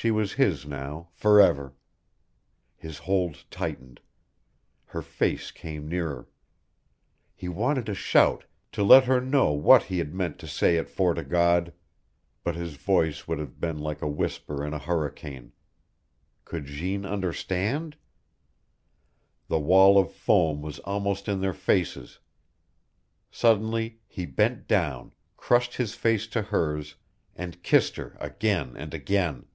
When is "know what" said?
9.20-9.82